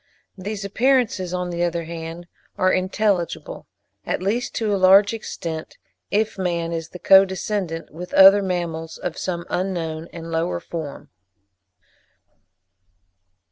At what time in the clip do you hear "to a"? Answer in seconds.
4.55-4.75